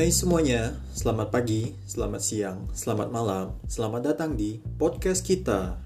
Hai 0.00 0.08
semuanya, 0.16 0.80
selamat 0.96 1.28
pagi, 1.28 1.76
selamat 1.84 2.22
siang, 2.24 2.64
selamat 2.72 3.12
malam, 3.12 3.52
selamat 3.68 4.00
datang 4.00 4.32
di 4.32 4.56
podcast 4.80 5.20
kita. 5.20 5.76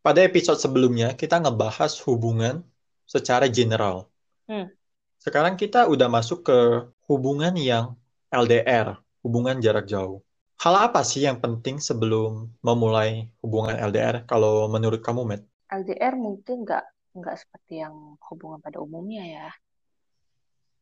Pada 0.00 0.20
episode 0.24 0.56
sebelumnya, 0.56 1.12
kita 1.12 1.44
ngebahas 1.44 1.92
hubungan 2.08 2.64
secara 3.04 3.44
general. 3.52 4.08
Hmm. 4.48 4.72
Sekarang 5.20 5.60
kita 5.60 5.84
udah 5.84 6.08
masuk 6.08 6.48
ke 6.48 6.88
hubungan 7.12 7.52
yang 7.60 7.92
LDR, 8.32 8.96
hubungan 9.20 9.60
jarak 9.60 9.84
jauh. 9.84 10.24
Hal 10.64 10.80
apa 10.80 11.04
sih 11.04 11.20
yang 11.20 11.44
penting 11.44 11.76
sebelum 11.76 12.48
memulai 12.64 13.28
hubungan 13.44 13.76
LDR 13.84 14.24
kalau 14.24 14.64
menurut 14.64 15.04
kamu, 15.04 15.28
Matt? 15.28 15.44
LDR 15.68 16.16
mungkin 16.16 16.64
nggak 16.64 17.12
nggak 17.20 17.36
seperti 17.36 17.84
yang 17.84 18.16
hubungan 18.32 18.64
pada 18.64 18.80
umumnya 18.80 19.28
ya. 19.28 19.50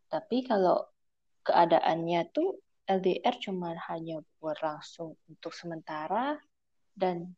Tapi 0.07 0.47
kalau 0.47 0.87
keadaannya 1.43 2.31
tuh 2.31 2.63
LDR 2.87 3.35
cuma 3.43 3.75
hanya 3.91 4.23
buat 4.39 4.63
langsung 4.63 5.19
untuk 5.27 5.51
sementara 5.51 6.39
dan 6.95 7.35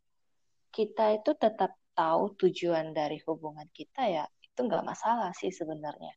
kita 0.68 1.16
itu 1.16 1.32
tetap 1.40 1.72
tahu 1.96 2.36
tujuan 2.44 2.92
dari 2.92 3.24
hubungan 3.24 3.72
kita 3.72 4.04
ya 4.04 4.28
itu 4.44 4.60
nggak 4.60 4.84
masalah 4.84 5.32
sih 5.32 5.48
sebenarnya. 5.48 6.12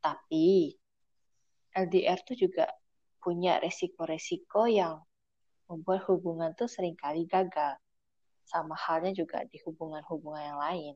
Tapi 0.00 0.72
LDR 1.76 2.24
tuh 2.24 2.40
juga 2.40 2.72
punya 3.20 3.60
resiko-resiko 3.60 4.64
yang 4.64 4.96
membuat 5.66 6.06
hubungan 6.10 6.54
tuh 6.54 6.70
sering 6.70 6.94
kali 6.94 7.26
gagal. 7.26 7.78
Sama 8.46 8.78
halnya 8.78 9.10
juga 9.10 9.42
di 9.46 9.58
hubungan-hubungan 9.66 10.42
yang 10.42 10.60
lain. 10.62 10.94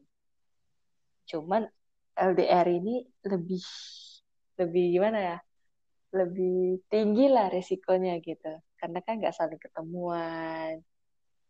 Cuman 1.26 1.66
LDR 2.14 2.66
ini 2.70 3.02
lebih 3.26 3.62
lebih 4.58 4.84
gimana 4.98 5.18
ya? 5.18 5.38
Lebih 6.14 6.86
tinggi 6.90 7.26
lah 7.30 7.50
resikonya 7.50 8.18
gitu. 8.22 8.50
Karena 8.78 8.98
kan 9.02 9.18
nggak 9.18 9.34
saling 9.34 9.60
ketemuan 9.60 10.82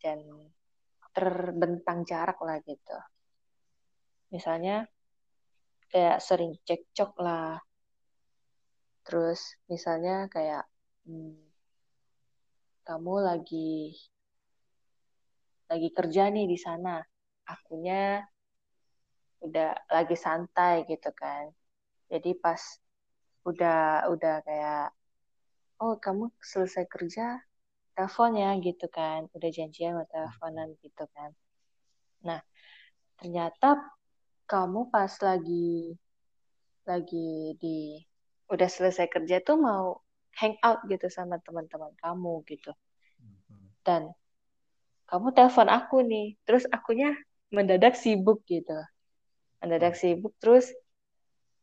dan 0.01 0.19
terbentang 1.13 2.07
jarak 2.09 2.39
lah 2.41 2.57
gitu. 2.65 2.99
Misalnya 4.33 4.89
kayak 5.91 6.23
sering 6.23 6.55
cekcok 6.65 7.13
lah. 7.19 7.59
Terus 9.05 9.59
misalnya 9.67 10.31
kayak 10.31 10.65
hmm, 11.05 11.50
kamu 12.91 13.23
lagi 13.23 13.95
lagi 15.71 15.95
kerja 15.95 16.27
nih 16.27 16.51
di 16.51 16.59
sana, 16.59 16.99
akunya 17.47 18.19
udah 19.47 19.79
lagi 19.87 20.19
santai 20.19 20.83
gitu 20.91 21.15
kan. 21.15 21.55
Jadi 22.11 22.35
pas 22.35 22.59
udah 23.47 24.11
udah 24.11 24.43
kayak 24.43 24.91
oh 25.79 25.95
kamu 26.03 26.35
selesai 26.43 26.91
kerja 26.91 27.39
telepon 27.95 28.35
ya 28.35 28.59
gitu 28.59 28.91
kan. 28.91 29.31
Udah 29.39 29.51
janjian 29.55 29.95
mau 29.95 30.11
teleponan 30.11 30.75
gitu 30.83 31.07
kan. 31.15 31.31
Nah 32.27 32.43
ternyata 33.23 33.79
kamu 34.51 34.91
pas 34.91 35.15
lagi 35.23 35.95
lagi 36.83 37.55
di 37.55 38.03
udah 38.51 38.67
selesai 38.67 39.07
kerja 39.07 39.39
tuh 39.47 39.63
mau 39.63 40.10
hangout 40.37 40.81
gitu 40.87 41.07
sama 41.11 41.39
teman-teman 41.43 41.93
kamu 41.99 42.45
gitu. 42.47 42.73
Dan 43.83 44.13
kamu 45.11 45.35
telepon 45.35 45.69
aku 45.69 46.07
nih 46.07 46.39
terus 46.47 46.65
akunya 46.71 47.17
mendadak 47.51 47.99
sibuk 47.99 48.47
gitu. 48.47 48.77
Mendadak 49.59 49.99
sibuk 49.99 50.37
terus 50.39 50.71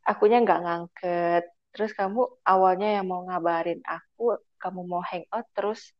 akunya 0.03 0.43
nggak 0.43 0.61
ngangket 0.63 1.43
terus 1.71 1.91
kamu 1.93 2.25
awalnya 2.47 2.97
yang 2.97 3.05
mau 3.05 3.21
ngabarin 3.27 3.83
aku 3.85 4.39
kamu 4.57 4.81
mau 4.87 5.03
hangout 5.03 5.45
terus 5.53 5.93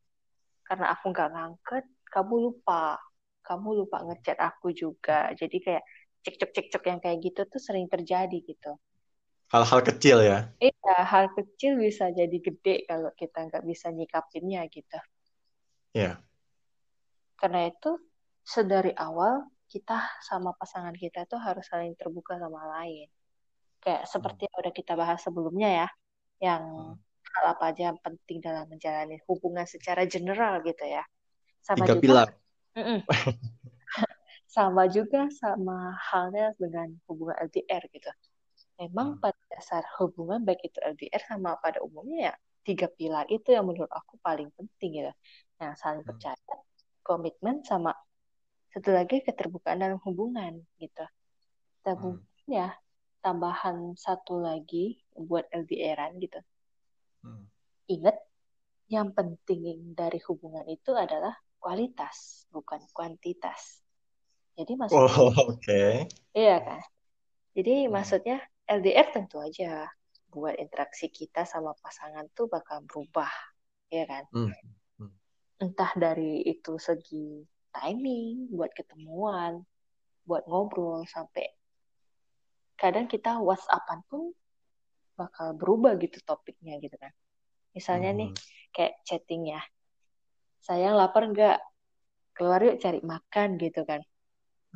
karena 0.65 0.91
aku 0.91 1.13
nggak 1.13 1.29
ngangket 1.31 1.85
kamu 2.11 2.33
lupa. 2.51 2.99
Kamu 3.47 3.79
lupa 3.79 4.03
ngechat 4.03 4.35
aku 4.43 4.75
juga. 4.75 5.31
Jadi 5.31 5.63
kayak 5.63 5.83
cekcok 6.27 6.51
cekcok 6.51 6.83
yang 6.91 6.99
kayak 6.99 7.23
gitu 7.23 7.47
tuh 7.47 7.63
sering 7.63 7.87
terjadi 7.87 8.43
gitu 8.43 8.75
Hal-hal 9.53 9.79
kecil 9.87 10.17
ya? 10.23 10.37
iya 10.57 10.95
hal 11.05 11.29
kecil 11.37 11.77
bisa 11.77 12.09
jadi 12.09 12.37
gede 12.41 12.83
kalau 12.89 13.11
kita 13.13 13.45
nggak 13.47 13.63
bisa 13.69 13.93
nyikapinnya 13.93 14.65
gitu 14.73 14.97
Iya. 15.93 16.17
karena 17.37 17.69
itu 17.69 17.91
sedari 18.41 18.91
awal 18.97 19.45
kita 19.69 20.01
sama 20.25 20.55
pasangan 20.57 20.95
kita 20.97 21.27
tuh 21.29 21.37
harus 21.37 21.61
saling 21.69 21.93
terbuka 21.99 22.41
sama 22.41 22.61
lain 22.79 23.05
kayak 23.83 24.09
seperti 24.09 24.49
yang 24.49 24.55
udah 24.57 24.73
kita 24.73 24.93
bahas 24.97 25.19
sebelumnya 25.21 25.69
ya 25.85 25.87
yang 26.41 26.63
hal 27.37 27.45
apa 27.53 27.63
aja 27.69 27.93
yang 27.93 27.99
penting 28.01 28.41
dalam 28.41 28.65
menjalani 28.65 29.21
hubungan 29.29 29.67
secara 29.69 30.09
general 30.09 30.65
gitu 30.65 30.81
ya 30.89 31.05
sama 31.61 31.85
Tiga 31.85 31.93
juga 31.93 32.01
pilar. 32.01 32.27
Sama 34.47 34.89
juga 34.89 35.27
sama 35.29 35.93
halnya 36.01 36.55
dengan 36.57 36.89
hubungan 37.05 37.35
LDR 37.45 37.83
gitu. 37.93 38.09
Memang 38.81 39.19
Hmm. 39.19 39.21
pada 39.21 39.36
dasar 39.57 39.83
hubungan 39.97 40.45
baik 40.47 40.61
itu 40.69 40.77
LDR 40.85 41.23
sama 41.25 41.57
pada 41.63 41.81
umumnya 41.81 42.17
ya 42.29 42.33
tiga 42.67 42.87
pilar 42.97 43.25
itu 43.31 43.49
yang 43.55 43.65
menurut 43.65 43.89
aku 43.89 44.13
paling 44.21 44.49
penting 44.57 44.91
gitu. 45.01 45.13
Yang 45.61 45.73
saling 45.81 46.03
Hmm. 46.05 46.09
percaya, 46.09 46.55
komitmen 47.07 47.55
sama 47.65 47.91
satu 48.73 48.89
lagi 48.93 49.23
keterbukaan 49.27 49.79
dalam 49.83 49.99
hubungan 50.05 50.53
gitu. 50.83 51.05
Dan 51.85 51.97
Hmm. 52.01 52.21
ya 52.47 52.69
tambahan 53.25 53.77
satu 53.97 54.39
lagi 54.47 55.01
buat 55.17 55.49
LDRan 55.51 56.21
gitu. 56.21 56.39
Hmm. 57.23 57.43
Ingat 57.95 58.17
yang 58.95 59.09
penting 59.17 59.95
dari 59.99 60.19
hubungan 60.27 60.63
itu 60.67 60.91
adalah 60.95 61.35
kualitas 61.63 62.47
bukan 62.53 62.81
kuantitas. 62.95 63.83
Jadi 64.57 64.73
maksudnya 64.81 65.17
Oh, 65.17 65.33
oke. 65.49 66.07
Iya 66.39 66.55
kan? 66.67 66.81
Jadi 67.57 67.71
Hmm. 67.87 67.95
maksudnya 67.95 68.37
LDR 68.67 69.15
tentu 69.15 69.39
aja 69.39 69.87
buat 70.27 70.59
interaksi 70.59 71.07
kita 71.07 71.47
sama 71.47 71.71
pasangan 71.79 72.27
tuh 72.35 72.51
bakal 72.51 72.83
berubah, 72.83 73.31
ya 73.87 74.03
kan? 74.03 74.27
Hmm. 74.35 74.51
Hmm. 74.99 75.13
Entah 75.63 75.91
dari 75.95 76.43
itu 76.43 76.75
segi 76.75 77.47
timing, 77.71 78.51
buat 78.51 78.75
ketemuan, 78.75 79.63
buat 80.27 80.43
ngobrol, 80.45 81.07
sampai 81.07 81.47
kadang 82.77 83.07
kita 83.07 83.39
WhatsAppan 83.39 84.03
pun 84.05 84.35
bakal 85.17 85.55
berubah 85.57 85.97
gitu 85.97 86.21
topiknya 86.21 86.77
gitu 86.77 86.93
kan. 86.99 87.09
Misalnya 87.73 88.13
nih, 88.13 88.29
Hmm. 88.29 88.43
kayak 88.75 88.93
chatting 89.07 89.49
ya, 89.49 89.63
sayang 90.61 90.93
lapar 90.93 91.25
nggak? 91.25 91.57
Keluar 92.37 92.61
yuk 92.61 92.77
cari 92.77 93.01
makan 93.01 93.57
gitu 93.57 93.81
kan. 93.81 94.03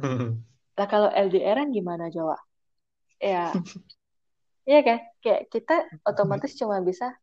Hmm. 0.01 0.41
Lah 0.73 0.87
kalau 0.89 1.13
LDRan 1.13 1.69
gimana 1.69 2.09
Jawa? 2.09 2.39
Ya, 3.21 3.53
Iya 4.65 4.79
kan? 4.85 4.99
Kayak 5.21 5.41
kita 5.49 5.75
otomatis 6.05 6.53
cuma 6.57 6.77
bisa 6.81 7.17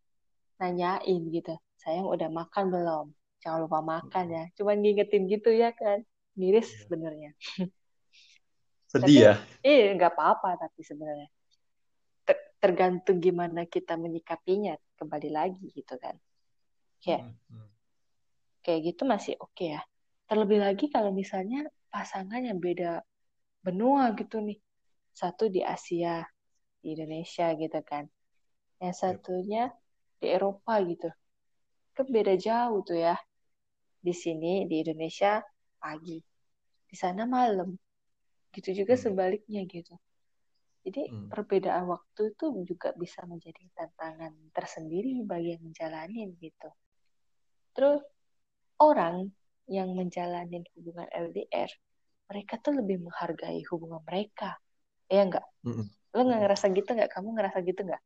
nanyain 0.59 1.23
gitu. 1.31 1.55
Sayang 1.79 2.07
udah 2.11 2.27
makan 2.31 2.65
belum? 2.71 3.07
Jangan 3.39 3.59
lupa 3.67 3.79
makan 3.79 4.25
ya. 4.31 4.45
Cuma 4.59 4.75
ngingetin 4.75 5.31
gitu 5.31 5.55
ya 5.55 5.71
kan. 5.71 6.03
Miris 6.35 6.71
sebenarnya. 6.87 7.35
Sedih 8.91 9.17
ya? 9.31 9.35
Eh, 9.63 9.95
nggak 9.95 10.15
apa-apa 10.15 10.59
tapi 10.59 10.83
sebenarnya. 10.83 11.31
Ter- 12.27 12.47
tergantung 12.59 13.23
gimana 13.23 13.67
kita 13.67 13.95
menyikapinya 13.95 14.75
kembali 14.99 15.31
lagi 15.31 15.67
gitu 15.75 15.95
kan. 15.99 16.19
Kayak 16.99 17.31
Hmm. 17.51 17.71
kayak 18.67 18.81
gitu 18.95 19.03
masih 19.07 19.35
oke 19.39 19.79
ya. 19.79 19.83
Terlebih 20.27 20.59
lagi 20.61 20.91
kalau 20.91 21.15
misalnya 21.15 21.71
pasangan 21.89 22.43
yang 22.43 22.59
beda 22.59 23.01
benua 23.63 24.13
gitu 24.19 24.43
nih. 24.43 24.59
Satu 25.21 25.45
di 25.55 25.61
Asia, 25.77 26.17
di 26.81 26.87
Indonesia 26.95 27.47
gitu 27.63 27.81
kan. 27.91 28.05
Yang 28.83 28.95
satunya 29.03 29.63
di 30.21 30.27
Eropa 30.37 30.75
gitu. 30.91 31.11
Kan 31.97 32.07
beda 32.17 32.35
jauh 32.47 32.81
tuh 32.89 32.99
ya. 33.07 33.17
Di 34.07 34.15
sini 34.23 34.53
di 34.71 34.77
Indonesia 34.87 35.43
pagi, 35.83 36.19
di 36.89 36.97
sana 37.03 37.23
malam. 37.27 37.71
Gitu 38.55 38.71
juga 38.85 38.95
Hmm. 38.95 39.03
sebaliknya 39.05 39.61
gitu. 39.67 39.95
Jadi 40.87 41.03
Hmm. 41.11 41.29
perbedaan 41.29 41.85
waktu 41.91 42.23
itu 42.33 42.47
juga 42.65 42.89
bisa 42.95 43.21
menjadi 43.27 43.61
tantangan 43.77 44.33
tersendiri 44.57 45.13
bagi 45.27 45.59
yang 45.59 45.63
menjalani 45.67 46.23
gitu. 46.39 46.71
Terus 47.75 48.01
orang 48.81 49.29
yang 49.69 49.93
menjalani 49.99 50.65
hubungan 50.79 51.09
LDR, 51.13 51.71
mereka 52.31 52.55
tuh 52.65 52.73
lebih 52.81 53.03
menghargai 53.05 53.61
hubungan 53.69 54.01
mereka. 54.07 54.57
Ya 55.09 55.25
enggak? 55.25 55.45
Hmm. 55.65 55.89
Lo 56.13 56.21
nggak 56.25 56.41
ngerasa 56.45 56.65
gitu 56.73 56.91
nggak? 56.93 57.11
Kamu 57.13 57.29
ngerasa 57.37 57.59
gitu 57.65 57.81
nggak? 57.85 58.03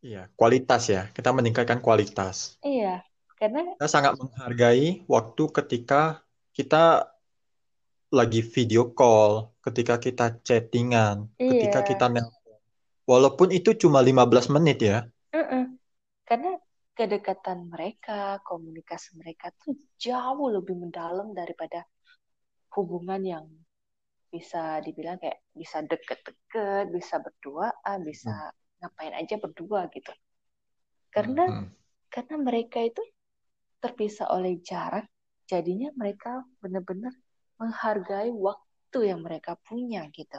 Iya, 0.00 0.22
kualitas 0.34 0.82
ya. 0.88 1.02
Kita 1.12 1.30
meningkatkan 1.30 1.78
kualitas. 1.84 2.56
Iya, 2.64 3.04
karena 3.36 3.76
Kita 3.76 3.88
sangat 3.88 4.16
menghargai 4.16 5.04
waktu 5.04 5.42
ketika 5.52 6.24
kita 6.56 7.08
lagi 8.10 8.42
video 8.42 8.90
call, 8.90 9.54
ketika 9.62 10.00
kita 10.02 10.40
chattingan, 10.42 11.30
ketika 11.38 11.84
Iya. 11.84 11.88
kita 11.94 12.06
nelpon. 12.10 12.58
Walaupun 13.06 13.48
itu 13.54 13.74
cuma 13.78 14.02
15 14.02 14.50
menit 14.50 14.82
ya. 14.82 15.06
Mm-mm. 15.30 15.78
Karena 16.26 16.58
kedekatan 16.94 17.70
mereka, 17.70 18.42
komunikasi 18.42 19.14
mereka 19.18 19.54
tuh 19.62 19.78
jauh 19.98 20.48
lebih 20.50 20.74
mendalam 20.74 21.30
daripada 21.34 21.86
hubungan 22.74 23.22
yang 23.22 23.44
bisa 24.30 24.78
dibilang 24.86 25.18
kayak 25.18 25.42
bisa 25.52 25.82
deket-deket, 25.82 26.94
bisa 26.94 27.18
berduaan, 27.18 27.98
bisa 28.06 28.54
ngapain 28.80 29.14
aja 29.18 29.36
berdua 29.36 29.90
gitu. 29.90 30.14
Karena 31.10 31.50
Hmm. 31.50 31.68
karena 32.10 32.36
mereka 32.38 32.78
itu 32.82 33.02
terpisah 33.82 34.30
oleh 34.30 34.58
jarak, 34.62 35.06
jadinya 35.50 35.90
mereka 35.98 36.42
benar-benar 36.62 37.14
menghargai 37.58 38.30
waktu 38.30 38.98
yang 39.10 39.20
mereka 39.22 39.58
punya 39.66 40.06
gitu. 40.14 40.38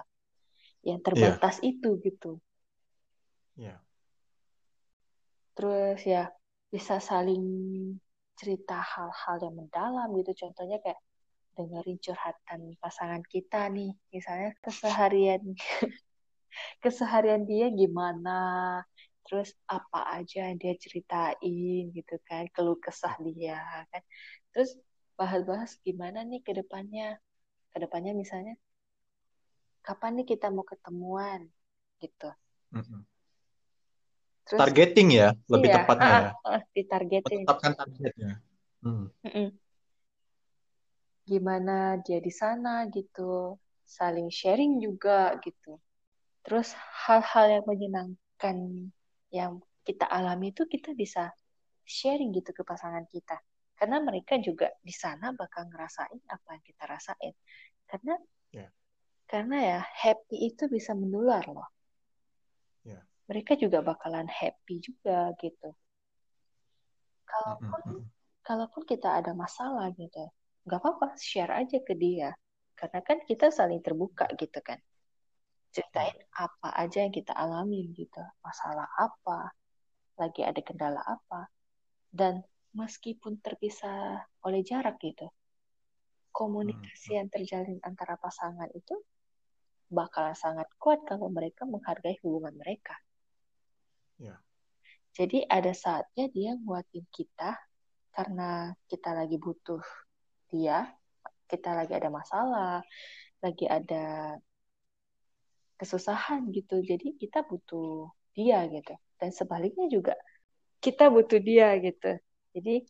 Yang 0.82 1.00
terbatas 1.06 1.60
itu 1.62 2.00
gitu. 2.02 2.42
Iya. 3.60 3.78
Terus 5.54 6.00
ya 6.08 6.32
bisa 6.72 6.98
saling 7.04 7.44
cerita 8.40 8.80
hal-hal 8.82 9.38
yang 9.44 9.56
mendalam 9.60 10.10
gitu. 10.18 10.48
Contohnya 10.48 10.82
kayak 10.82 10.98
dengerin 11.57 11.98
curhatan 12.00 12.62
pasangan 12.80 13.24
kita 13.25 13.68
nih. 13.71 13.92
Misalnya 14.13 14.51
keseharian 14.63 15.42
keseharian 16.83 17.44
dia 17.48 17.68
gimana. 17.71 18.39
Terus 19.21 19.53
apa 19.69 20.18
aja 20.19 20.50
yang 20.50 20.57
dia 20.59 20.75
ceritain 20.75 21.92
gitu 21.94 22.15
kan. 22.27 22.48
Keluh 22.51 22.80
kesah 22.80 23.15
dia 23.24 23.59
kan. 23.92 24.03
Terus 24.56 24.75
bahas-bahas 25.15 25.77
gimana 25.83 26.24
nih 26.24 26.42
ke 26.44 26.51
depannya. 26.56 27.19
Ke 27.71 27.80
depannya 27.80 28.12
misalnya 28.12 28.59
kapan 29.81 30.21
nih 30.21 30.38
kita 30.38 30.53
mau 30.53 30.65
ketemuan 30.65 31.50
gitu. 31.98 32.30
Terus 34.45 34.59
Targeting 34.62 35.09
ya, 35.13 35.30
lebih 35.50 35.69
iya, 35.69 35.75
tepatnya 35.80 36.09
ah, 36.09 36.21
ya. 36.21 36.31
ah, 36.45 36.62
ditargetin. 36.74 37.38
Menetapkan 37.45 37.71
targetnya. 37.77 38.31
Hmm. 38.81 39.06
Gimana 41.26 42.02
dia 42.02 42.18
di 42.20 42.34
sana 42.34 42.90
gitu, 42.90 43.58
saling 43.86 44.32
sharing 44.32 44.82
juga 44.82 45.38
gitu. 45.44 45.78
Terus 46.42 46.74
hal-hal 47.06 47.62
yang 47.62 47.66
menyenangkan 47.70 48.58
yang 49.30 49.62
kita 49.86 50.06
alami 50.10 50.54
itu 50.54 50.66
kita 50.66 50.94
bisa 50.98 51.30
sharing 51.86 52.34
gitu 52.34 52.54
ke 52.54 52.64
pasangan 52.66 53.06
kita. 53.10 53.38
Karena 53.78 53.98
mereka 53.98 54.38
juga 54.38 54.70
di 54.82 54.94
sana 54.94 55.34
bakal 55.34 55.66
ngerasain 55.70 56.22
apa 56.30 56.50
yang 56.54 56.64
kita 56.66 56.84
rasain. 56.86 57.34
Karena 57.90 58.16
Ya. 58.52 58.68
karena 59.32 59.58
ya 59.64 59.80
happy 59.80 60.52
itu 60.52 60.68
bisa 60.68 60.92
menular 60.92 61.48
loh. 61.48 61.72
Ya. 62.84 63.00
Mereka 63.32 63.56
juga 63.56 63.80
bakalan 63.80 64.28
happy 64.28 64.84
juga 64.84 65.32
gitu. 65.40 65.72
Kalaupun 67.24 68.12
kalaupun 68.44 68.84
kita 68.84 69.24
ada 69.24 69.32
masalah 69.32 69.88
gitu, 69.96 70.28
nggak 70.66 70.80
apa-apa, 70.81 71.18
share 71.18 71.54
aja 71.54 71.81
ke 71.81 71.94
dia. 71.98 72.34
Karena 72.78 73.00
kan 73.06 73.22
kita 73.25 73.54
saling 73.54 73.81
terbuka 73.81 74.25
gitu 74.38 74.58
kan. 74.62 74.78
Ceritain 75.72 76.18
apa 76.36 76.75
aja 76.75 77.06
yang 77.06 77.13
kita 77.13 77.31
alamin 77.31 77.94
gitu. 77.94 78.22
Masalah 78.44 78.90
apa, 78.98 79.54
lagi 80.18 80.42
ada 80.44 80.60
kendala 80.60 81.02
apa. 81.06 81.48
Dan 82.12 82.44
meskipun 82.75 83.40
terpisah 83.40 84.25
oleh 84.44 84.62
jarak 84.66 85.00
gitu, 85.00 85.28
komunikasi 86.31 87.19
yang 87.19 87.28
terjalin 87.28 87.80
antara 87.84 88.16
pasangan 88.19 88.68
itu 88.75 89.00
bakalan 89.92 90.36
sangat 90.36 90.68
kuat 90.80 91.04
kalau 91.04 91.28
mereka 91.28 91.68
menghargai 91.68 92.16
hubungan 92.24 92.56
mereka. 92.56 92.96
Ya. 94.16 94.40
Jadi 95.12 95.44
ada 95.44 95.75
saatnya 95.75 96.31
dia 96.31 96.56
nguatin 96.56 97.04
kita 97.12 97.60
karena 98.16 98.72
kita 98.88 99.12
lagi 99.12 99.36
butuh 99.36 99.84
dia, 100.53 100.77
kita 101.51 101.69
lagi 101.80 101.94
ada 102.00 102.09
masalah, 102.12 102.80
lagi 103.44 103.65
ada 103.68 104.36
kesusahan 105.80 106.42
gitu. 106.53 106.75
Jadi 106.86 107.18
kita 107.18 107.42
butuh 107.50 108.12
dia 108.38 108.63
gitu. 108.69 108.94
Dan 109.19 109.30
sebaliknya 109.33 109.86
juga 109.89 110.13
kita 110.83 111.09
butuh 111.13 111.39
dia 111.42 111.68
gitu. 111.81 112.12
Jadi 112.56 112.86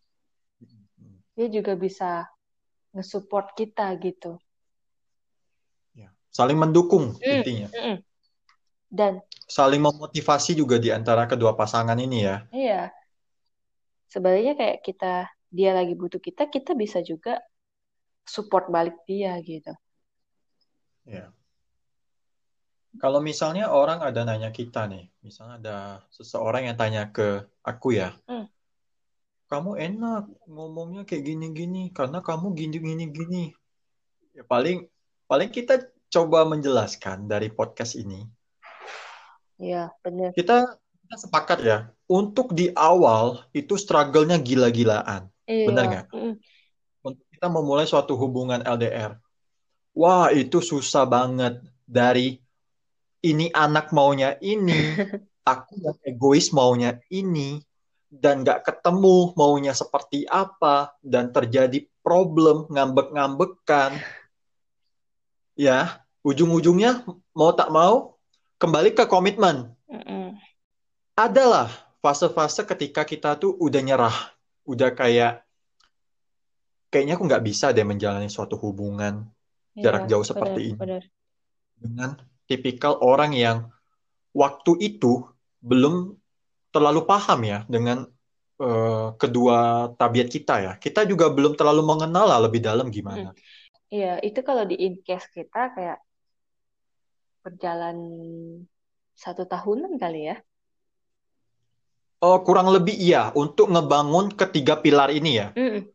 Mm-mm. 0.62 1.22
dia 1.36 1.48
juga 1.52 1.74
bisa 1.76 2.28
nge-support 2.96 3.48
kita 3.60 3.88
gitu. 4.06 4.36
Ya. 5.96 6.10
Saling 6.32 6.58
mendukung 6.60 7.16
Hmm. 7.24 7.42
intinya. 7.42 7.68
Mm-mm. 7.76 7.96
Dan 8.92 9.14
Saling 9.56 9.82
memotivasi 9.86 10.52
juga 10.62 10.76
di 10.82 10.90
antara 10.98 11.24
kedua 11.32 11.52
pasangan 11.60 12.00
ini 12.06 12.18
ya. 12.28 12.36
iya, 12.52 12.92
sebaliknya 14.14 14.54
kayak 14.60 14.78
kita 14.88 15.14
dia 15.52 15.72
lagi 15.78 15.94
butuh 16.00 16.22
kita, 16.28 16.48
kita 16.48 16.72
bisa 16.76 17.00
juga 17.04 17.40
support 18.26 18.70
balik 18.70 18.96
dia 19.10 19.36
gitu. 19.42 19.74
Ya. 21.06 21.34
Kalau 23.00 23.24
misalnya 23.24 23.72
orang 23.72 24.04
ada 24.04 24.28
nanya 24.28 24.52
kita 24.52 24.84
nih, 24.86 25.08
misalnya 25.24 25.56
ada 25.64 25.78
seseorang 26.12 26.68
yang 26.68 26.76
tanya 26.76 27.08
ke 27.08 27.48
aku 27.64 27.96
ya, 27.96 28.12
Hmm. 28.28 28.52
kamu 29.48 29.80
enak 29.80 30.28
ngomongnya 30.48 31.08
kayak 31.08 31.24
gini-gini 31.24 31.92
karena 31.96 32.20
kamu 32.20 32.52
gini-gini-gini. 32.52 33.56
Ya 34.36 34.44
paling 34.44 34.92
paling 35.28 35.48
kita 35.52 35.88
coba 36.12 36.44
menjelaskan 36.44 37.32
dari 37.32 37.48
podcast 37.48 37.96
ini. 37.96 38.28
Iya, 39.56 39.96
bener. 40.04 40.36
Kita 40.36 40.76
kita 40.76 41.16
sepakat 41.28 41.60
ya, 41.64 41.78
untuk 42.12 42.52
di 42.52 42.72
awal 42.76 43.48
itu 43.56 43.80
struggle-nya 43.80 44.36
gila-gilaan. 44.40 45.32
Iya. 45.48 45.66
Bener 45.68 45.84
nggak? 45.88 46.06
Mm-mm. 46.12 46.34
Kita 47.42 47.50
memulai 47.50 47.90
suatu 47.90 48.14
hubungan 48.22 48.62
LDR. 48.62 49.18
Wah, 49.98 50.30
itu 50.30 50.62
susah 50.62 51.10
banget 51.10 51.58
dari 51.90 52.38
ini 53.26 53.50
anak 53.50 53.90
maunya 53.90 54.38
ini, 54.46 54.94
aku 55.50 55.74
yang 55.82 55.98
egois 56.06 56.54
maunya 56.54 57.02
ini, 57.10 57.58
dan 58.14 58.46
nggak 58.46 58.62
ketemu 58.62 59.34
maunya 59.34 59.74
seperti 59.74 60.30
apa, 60.30 60.94
dan 61.02 61.34
terjadi 61.34 61.82
problem 62.06 62.70
ngambek-ngambekan. 62.70 63.98
Ya, 65.58 66.06
ujung-ujungnya 66.22 67.02
mau 67.34 67.58
tak 67.58 67.74
mau 67.74 68.22
kembali 68.62 68.94
ke 68.94 69.10
komitmen. 69.10 69.74
Mm-mm. 69.90 70.38
Adalah 71.18 71.74
fase-fase 72.06 72.70
ketika 72.70 73.02
kita 73.02 73.34
tuh 73.34 73.58
udah 73.58 73.82
nyerah, 73.82 74.18
udah 74.62 74.94
kayak 74.94 75.42
kayaknya 76.92 77.14
aku 77.18 77.26
nggak 77.30 77.44
bisa 77.50 77.66
deh 77.76 77.86
menjalani 77.88 78.28
suatu 78.28 78.56
hubungan 78.60 79.14
jarak 79.84 80.04
Iya, 80.06 80.10
jauh 80.12 80.26
seperti 80.28 80.60
ini 80.76 80.80
bener. 80.84 81.04
dengan 81.82 82.10
tipikal 82.50 82.94
orang 83.02 83.32
yang 83.34 83.58
waktu 84.36 84.72
itu 84.80 85.24
belum 85.64 86.16
terlalu 86.72 87.02
paham 87.08 87.40
ya 87.52 87.60
dengan 87.68 88.08
eh, 88.62 89.08
kedua 89.22 89.90
tabiat 90.00 90.28
kita 90.32 90.56
ya. 90.66 90.72
Kita 90.78 91.02
juga 91.08 91.32
belum 91.32 91.54
terlalu 91.60 91.82
mengenal 91.84 92.26
lah 92.32 92.40
lebih 92.46 92.62
dalam 92.64 92.88
gimana. 92.94 93.32
Iya, 93.92 94.24
itu 94.24 94.40
kalau 94.48 94.64
di 94.64 94.76
in 94.80 95.04
case 95.04 95.28
kita 95.36 95.76
kayak 95.76 96.00
berjalan 97.44 97.98
satu 99.18 99.44
tahunan 99.50 99.98
kali 100.00 100.32
ya. 100.32 100.36
Oh, 102.22 102.38
kurang 102.46 102.70
lebih 102.70 102.94
iya 102.94 103.34
untuk 103.34 103.74
ngebangun 103.74 104.38
ketiga 104.38 104.78
pilar 104.78 105.10
ini 105.10 105.42
ya. 105.42 105.48
Mm-mm. 105.58 105.90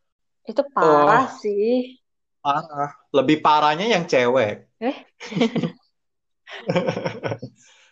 Itu 0.46 0.62
parah 0.70 1.26
Oh. 1.26 1.38
sih. 1.42 1.98
Parah. 2.40 2.94
Lebih 3.10 3.42
parahnya 3.42 3.86
yang 3.90 4.06
cewek. 4.06 4.70
Eh? 4.78 4.96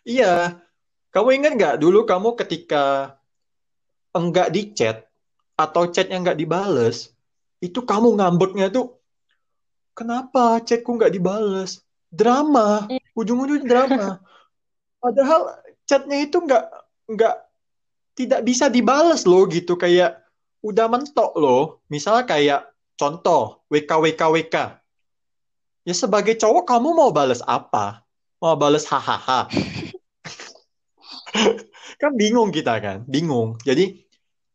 Iya. 0.05 0.61
Kamu 1.11 1.29
ingat 1.31 1.53
nggak 1.55 1.75
dulu 1.79 2.05
kamu 2.05 2.35
ketika 2.35 3.15
enggak 4.13 4.51
di 4.51 4.75
chat 4.75 5.07
atau 5.55 5.87
chatnya 5.89 6.19
nggak 6.19 6.39
dibales, 6.39 7.15
itu 7.63 7.79
kamu 7.87 8.19
ngambeknya 8.19 8.67
tuh, 8.69 8.99
kenapa 9.95 10.59
chatku 10.61 10.91
nggak 10.99 11.15
dibales? 11.15 11.81
Drama, 12.11 12.91
Iya. 12.91 12.99
ujung-ujungnya 13.15 13.67
drama. 13.71 14.07
Padahal 15.03 15.55
chatnya 15.87 16.19
itu 16.27 16.37
nggak 16.43 16.65
nggak 17.15 17.35
tidak 18.19 18.41
bisa 18.43 18.67
dibales 18.67 19.23
loh 19.27 19.47
gitu 19.47 19.79
kayak 19.79 20.19
udah 20.65 20.89
mentok 20.89 21.37
loh. 21.37 21.85
Misalnya 21.93 22.25
kayak 22.25 22.61
contoh 22.97 23.61
WK 23.69 24.01
WK 24.01 24.23
WK. 24.33 24.57
Ya 25.85 25.93
sebagai 25.93 26.41
cowok 26.41 26.65
kamu 26.65 26.97
mau 26.97 27.13
bales 27.13 27.45
apa? 27.45 28.01
Mau 28.41 28.57
bales 28.57 28.89
hahaha. 28.89 29.45
Kan 32.01 32.17
bingung 32.17 32.51
kita 32.51 32.81
kan, 32.83 33.07
bingung. 33.07 33.55
Jadi 33.63 34.03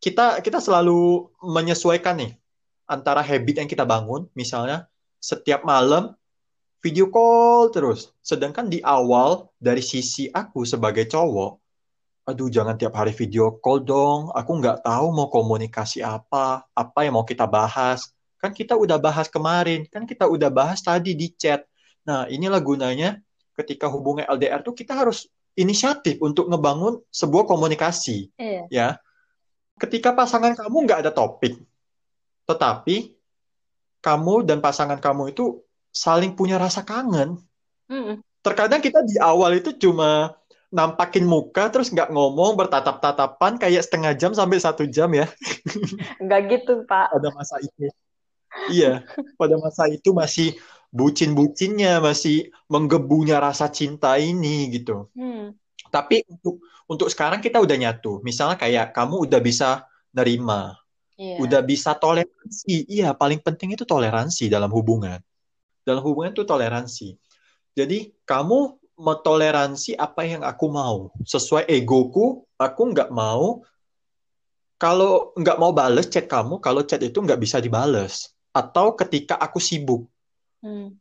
kita 0.03 0.43
kita 0.43 0.59
selalu 0.59 1.31
menyesuaikan 1.43 2.19
nih 2.19 2.35
antara 2.89 3.23
habit 3.23 3.63
yang 3.63 3.69
kita 3.69 3.87
bangun, 3.87 4.27
misalnya 4.35 4.89
setiap 5.21 5.63
malam 5.63 6.15
video 6.83 7.07
call 7.11 7.71
terus. 7.71 8.11
Sedangkan 8.23 8.67
di 8.67 8.83
awal 8.83 9.47
dari 9.59 9.83
sisi 9.83 10.27
aku 10.31 10.65
sebagai 10.67 11.07
cowok, 11.07 11.59
aduh 12.29 12.45
jangan 12.45 12.77
tiap 12.77 12.93
hari 12.93 13.09
video 13.09 13.57
call 13.57 13.81
dong. 13.81 14.29
Aku 14.37 14.61
nggak 14.61 14.85
tahu 14.85 15.09
mau 15.09 15.27
komunikasi 15.33 16.05
apa, 16.05 16.61
apa 16.77 16.99
yang 17.01 17.17
mau 17.17 17.25
kita 17.25 17.49
bahas. 17.49 18.13
Kan 18.37 18.53
kita 18.53 18.77
udah 18.77 19.01
bahas 19.01 19.27
kemarin, 19.27 19.83
kan 19.89 20.05
kita 20.05 20.29
udah 20.29 20.47
bahas 20.53 20.79
tadi 20.79 21.17
di 21.17 21.33
chat. 21.33 21.65
Nah, 22.05 22.29
inilah 22.29 22.61
gunanya 22.61 23.19
ketika 23.57 23.89
hubungan 23.91 24.23
LDR 24.29 24.63
tuh 24.63 24.77
kita 24.77 24.95
harus 24.95 25.27
inisiatif 25.57 26.21
untuk 26.23 26.47
ngebangun 26.47 27.03
sebuah 27.11 27.43
komunikasi. 27.49 28.31
Iya. 28.39 28.63
Ya. 28.71 28.89
Ketika 29.75 30.15
pasangan 30.15 30.55
kamu 30.55 30.87
nggak 30.87 30.99
ada 31.07 31.11
topik, 31.11 31.59
tetapi 32.47 33.19
kamu 33.99 34.47
dan 34.47 34.63
pasangan 34.63 34.99
kamu 35.01 35.35
itu 35.35 35.59
saling 35.91 36.37
punya 36.37 36.55
rasa 36.55 36.87
kangen. 36.87 37.39
Mm-mm. 37.91 38.23
Terkadang 38.39 38.79
kita 38.79 39.03
di 39.03 39.19
awal 39.19 39.59
itu 39.59 39.75
cuma 39.75 40.38
nampakin 40.69 41.25
muka 41.25 41.73
terus 41.73 41.89
nggak 41.89 42.13
ngomong 42.13 42.53
bertatap-tatapan 42.53 43.57
kayak 43.57 43.81
setengah 43.81 44.13
jam 44.13 44.31
sampai 44.37 44.61
satu 44.61 44.85
jam 44.85 45.09
ya 45.09 45.25
Nggak 46.21 46.41
gitu, 46.53 46.73
Pak. 46.85 47.09
pada 47.13 47.29
masa 47.33 47.57
itu. 47.57 47.89
Iya, 48.69 49.05
pada 49.37 49.55
masa 49.57 49.89
itu 49.89 50.09
masih 50.13 50.53
bucin-bucinnya, 50.89 52.01
masih 52.01 52.49
menggebunya 52.65 53.37
rasa 53.37 53.69
cinta 53.69 54.17
ini 54.17 54.69
gitu. 54.73 55.09
Hmm. 55.13 55.53
Tapi 55.89 56.25
untuk 56.29 56.61
untuk 56.85 57.07
sekarang 57.09 57.41
kita 57.41 57.61
udah 57.61 57.77
nyatu. 57.77 58.21
Misalnya 58.25 58.57
kayak 58.57 58.93
kamu 58.93 59.25
udah 59.29 59.39
bisa 59.41 59.85
nerima, 60.13 60.73
Iya. 61.13 61.37
udah 61.45 61.61
bisa 61.61 61.93
toleransi. 61.93 62.89
Iya, 62.89 63.13
paling 63.13 63.41
penting 63.41 63.73
itu 63.77 63.85
toleransi 63.85 64.49
dalam 64.49 64.69
hubungan. 64.73 65.21
Dalam 65.85 66.01
hubungan 66.01 66.33
itu 66.33 66.45
toleransi. 66.45 67.17
Jadi 67.77 68.11
kamu 68.25 68.78
metoleransi 68.99 69.95
apa 69.95 70.27
yang 70.27 70.43
aku 70.43 70.67
mau. 70.67 71.09
Sesuai 71.23 71.65
egoku, 71.71 72.43
aku 72.59 72.81
nggak 72.91 73.09
mau 73.15 73.63
kalau 74.79 75.35
nggak 75.35 75.59
mau 75.59 75.75
bales 75.75 76.07
chat 76.07 76.23
kamu, 76.27 76.63
kalau 76.63 76.83
chat 76.87 77.03
itu 77.03 77.19
nggak 77.19 77.39
bisa 77.39 77.59
dibales. 77.59 78.31
Atau 78.55 78.95
ketika 78.95 79.35
aku 79.35 79.59
sibuk. 79.59 80.07
Hmm. 80.63 80.95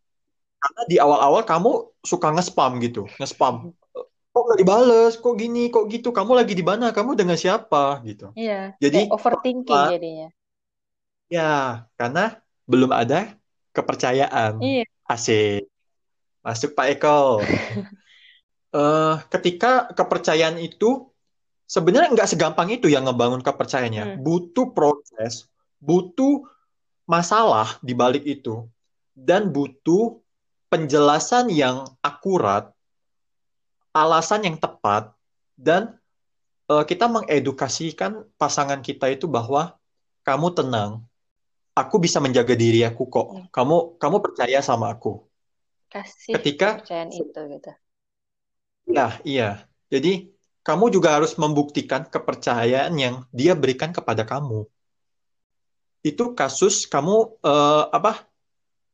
Karena 0.58 0.82
di 0.90 0.98
awal-awal 0.98 1.46
kamu 1.46 1.86
suka 2.02 2.34
nge-spam 2.34 2.82
gitu, 2.82 3.06
nge-spam. 3.22 3.70
Kok 4.34 4.42
nggak 4.42 4.58
dibales? 4.58 5.14
Kok 5.18 5.34
gini? 5.38 5.70
Kok 5.70 5.86
gitu? 5.94 6.10
Kamu 6.10 6.34
lagi 6.34 6.58
di 6.58 6.66
mana? 6.66 6.90
Kamu 6.90 7.14
dengan 7.14 7.38
siapa? 7.38 8.02
Gitu. 8.02 8.34
Iya. 8.34 8.74
Jadi, 8.82 9.06
Kayak 9.06 9.14
overthinking 9.14 9.78
Pak, 9.78 9.90
jadinya. 9.94 10.28
ya, 11.30 11.52
karena 11.94 12.42
belum 12.66 12.90
ada 12.90 13.38
kepercayaan. 13.70 14.58
Iya. 14.58 14.84
Asik. 15.06 15.70
Masuk 16.42 16.74
Pak 16.74 16.86
Eko. 16.98 17.20
Eh, 18.68 19.14
ketika 19.32 19.88
kepercayaan 19.96 20.60
itu 20.60 21.08
sebenarnya 21.64 22.12
nggak 22.12 22.36
segampang 22.36 22.68
itu 22.68 22.92
yang 22.92 23.08
ngebangun 23.08 23.40
kepercayaannya. 23.40 24.04
Hmm. 24.04 24.16
Butuh 24.20 24.76
proses, 24.76 25.48
butuh 25.80 26.44
masalah 27.08 27.80
di 27.80 27.96
balik 27.96 28.28
itu, 28.28 28.68
dan 29.16 29.48
butuh 29.48 30.20
penjelasan 30.68 31.48
yang 31.48 31.88
akurat, 32.04 32.68
alasan 33.96 34.44
yang 34.44 34.60
tepat, 34.60 35.16
dan 35.56 35.96
eh, 36.68 36.84
kita 36.84 37.08
mengedukasikan 37.08 38.28
pasangan 38.36 38.84
kita 38.84 39.08
itu 39.08 39.24
bahwa 39.24 39.80
kamu 40.28 40.52
tenang, 40.52 41.08
aku 41.72 41.96
bisa 41.96 42.20
menjaga 42.20 42.52
diri 42.52 42.84
aku 42.84 43.08
kok. 43.08 43.28
Hmm. 43.32 43.44
Kamu 43.48 43.96
kamu 43.96 44.16
percaya 44.20 44.60
sama 44.60 44.92
aku. 44.92 45.27
Kasih 45.88 46.36
Ketika 46.36 46.78
kepercayaan 46.80 47.10
itu 47.12 47.40
gitu. 47.48 47.72
Ya, 48.88 49.08
iya. 49.24 49.50
Jadi, 49.88 50.32
kamu 50.64 50.92
juga 50.92 51.16
harus 51.16 51.32
membuktikan 51.40 52.04
kepercayaan 52.04 52.92
yang 52.96 53.24
dia 53.32 53.56
berikan 53.56 53.88
kepada 53.92 54.24
kamu. 54.28 54.68
Itu 56.04 56.36
kasus 56.36 56.84
kamu 56.84 57.40
eh, 57.40 57.84
apa? 57.88 58.28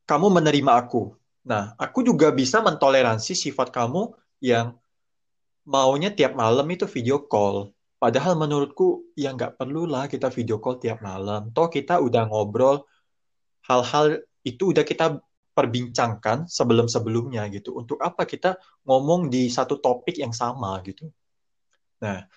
Kamu 0.07 0.31
menerima 0.31 0.71
aku. 0.71 1.15
Nah, 1.45 1.75
aku 1.75 2.01
juga 2.01 2.31
bisa 2.31 2.63
mentoleransi 2.63 3.35
sifat 3.35 3.75
kamu 3.75 4.15
yang 4.39 4.79
maunya 5.67 6.13
tiap 6.13 6.33
malam 6.37 6.65
itu 6.71 6.87
video 6.87 7.25
call. 7.25 7.75
Padahal 7.99 8.37
menurutku 8.37 9.11
ya 9.17 9.33
nggak 9.33 9.57
perlu 9.57 9.89
lah 9.89 10.05
kita 10.05 10.29
video 10.29 10.61
call 10.61 10.77
tiap 10.79 11.01
malam. 11.01 11.49
Toh 11.51 11.67
kita 11.67 11.99
udah 11.99 12.29
ngobrol 12.29 12.85
hal-hal 13.65 14.21
itu 14.45 14.71
udah 14.71 14.85
kita 14.85 15.17
perbincangkan 15.55 16.51
sebelum-sebelumnya 16.51 17.47
gitu. 17.49 17.79
Untuk 17.79 18.03
apa 18.03 18.27
kita 18.27 18.59
ngomong 18.83 19.31
di 19.31 19.47
satu 19.47 19.79
topik 19.79 20.19
yang 20.19 20.35
sama 20.35 20.77
gitu. 20.83 21.07
Nah, 22.03 22.27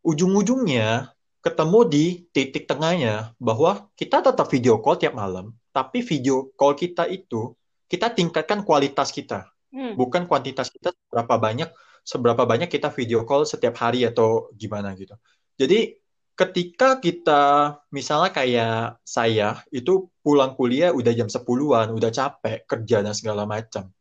ujung-ujungnya 0.00 1.12
ketemu 1.44 1.78
di 1.86 2.04
titik 2.32 2.64
tengahnya 2.64 3.36
bahwa 3.36 3.92
kita 3.94 4.24
tetap 4.24 4.48
video 4.48 4.80
call 4.80 4.96
tiap 4.96 5.12
malam, 5.12 5.52
tapi 5.70 6.00
video 6.00 6.48
call 6.56 6.72
kita 6.72 7.04
itu 7.12 7.52
kita 7.86 8.08
tingkatkan 8.08 8.64
kualitas 8.64 9.12
kita, 9.12 9.52
Hmm. 9.72 9.96
bukan 9.96 10.28
kuantitas 10.28 10.68
kita 10.68 10.92
seberapa 10.92 11.34
banyak 11.40 11.68
seberapa 12.04 12.44
banyak 12.44 12.68
kita 12.68 12.92
video 12.92 13.24
call 13.24 13.48
setiap 13.48 13.72
hari 13.80 14.04
atau 14.04 14.52
gimana 14.52 14.92
gitu. 14.92 15.16
Jadi 15.56 16.01
ketika 16.32 16.98
kita 16.98 17.76
misalnya 17.92 18.32
kayak 18.32 18.98
saya 19.04 19.60
itu 19.68 20.08
pulang 20.24 20.56
kuliah 20.56 20.90
udah 20.90 21.12
jam 21.12 21.28
10-an, 21.28 21.92
udah 21.92 22.10
capek 22.10 22.64
kerja 22.64 23.04
dan 23.04 23.14
segala 23.14 23.44
macam. 23.44 23.92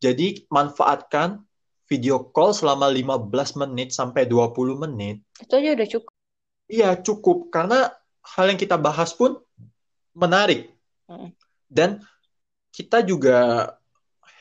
Jadi 0.00 0.44
manfaatkan 0.52 1.44
video 1.86 2.28
call 2.34 2.52
selama 2.52 2.90
15 2.90 3.62
menit 3.66 3.94
sampai 3.94 4.26
20 4.26 4.82
menit. 4.88 5.22
Itu 5.38 5.56
aja 5.56 5.70
udah 5.72 5.88
cukup. 5.88 6.12
Iya, 6.66 6.90
cukup 6.98 7.38
karena 7.54 7.94
hal 8.34 8.50
yang 8.50 8.58
kita 8.58 8.74
bahas 8.74 9.14
pun 9.14 9.38
menarik. 10.10 10.74
Mm. 11.06 11.30
Dan 11.70 11.90
kita 12.74 13.06
juga 13.06 13.70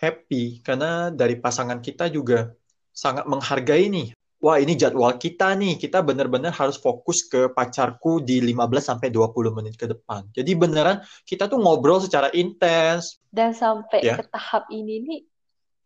happy 0.02 0.60
karena 0.66 1.14
dari 1.14 1.38
pasangan 1.38 1.80
kita 1.80 2.10
juga 2.10 2.52
sangat 2.90 3.30
menghargai 3.30 3.88
nih. 3.88 4.08
Wah, 4.46 4.62
ini 4.62 4.78
jadwal 4.78 5.18
kita 5.18 5.58
nih. 5.58 5.74
Kita 5.74 6.06
benar-benar 6.06 6.54
harus 6.54 6.78
fokus 6.78 7.26
ke 7.26 7.50
pacarku 7.50 8.22
di 8.22 8.38
15 8.46 8.94
sampai 8.94 9.10
20 9.10 9.50
menit 9.50 9.74
ke 9.74 9.90
depan. 9.90 10.22
Jadi 10.38 10.54
beneran 10.54 11.02
kita 11.26 11.50
tuh 11.50 11.58
ngobrol 11.58 11.98
secara 11.98 12.30
intens, 12.30 13.18
Dan 13.34 13.58
sampai 13.58 14.06
Ya. 14.06 14.22
ke 14.22 14.30
tahap 14.30 14.70
ini 14.70 15.02
nih 15.02 15.22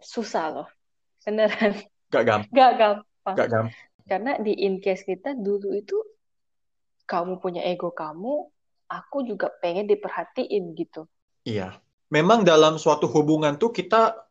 susah 0.03 0.51
loh. 0.51 0.67
Beneran. 1.23 1.79
gak 2.11 2.23
gampang, 2.27 2.51
Gak 2.51 2.71
gampang. 2.75 3.35
gak 3.39 3.47
gampang. 3.47 3.87
Karena 4.03 4.31
di 4.43 4.51
in 4.59 4.83
case 4.83 5.07
kita 5.07 5.39
dulu 5.39 5.71
itu 5.71 5.95
kamu 7.07 7.39
punya 7.39 7.63
ego 7.63 7.95
kamu, 7.95 8.43
aku 8.91 9.23
juga 9.23 9.55
pengen 9.63 9.87
diperhatiin 9.87 10.75
gitu. 10.75 11.07
Iya. 11.47 11.79
Memang 12.11 12.43
dalam 12.43 12.75
suatu 12.75 13.07
hubungan 13.07 13.55
tuh 13.55 13.71
kita 13.71 14.28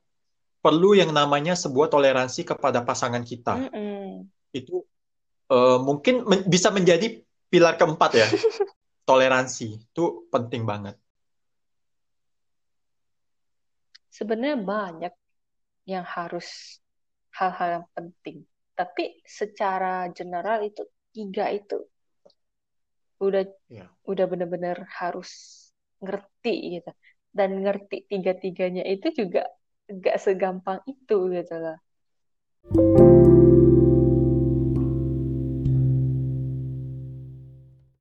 perlu 0.68 0.92
yang 0.92 1.16
namanya 1.16 1.56
sebuah 1.56 1.88
toleransi 1.88 2.44
kepada 2.44 2.84
pasangan 2.84 3.24
kita. 3.24 3.56
Mm-mm. 3.56 4.28
Itu 4.52 4.84
eh, 5.48 5.78
mungkin 5.80 6.28
men- 6.28 6.44
bisa 6.44 6.68
menjadi 6.68 7.24
pilar 7.48 7.80
keempat 7.80 8.10
ya. 8.12 8.28
Toleransi 9.08 9.80
itu 9.80 10.28
penting 10.28 10.68
banget. 10.68 11.00
Sebenarnya 14.12 14.60
banyak 14.60 15.14
yang 15.88 16.04
harus 16.04 16.76
hal-hal 17.32 17.80
yang 17.80 17.86
penting. 17.96 18.44
Tapi 18.76 19.24
secara 19.24 20.12
general 20.12 20.68
itu 20.68 20.84
tiga 21.16 21.48
itu 21.48 21.80
udah 23.24 23.48
Iya. 23.72 23.88
udah 24.04 24.24
benar-benar 24.28 24.84
harus 25.00 25.30
ngerti 26.04 26.76
gitu. 26.76 26.92
Dan 27.32 27.64
ngerti 27.64 28.04
tiga-tiganya 28.04 28.84
itu 28.84 29.08
juga 29.16 29.48
gak 29.88 30.20
segampang 30.20 30.84
itu 30.84 31.16
gitu 31.32 31.54
loh. 31.56 31.78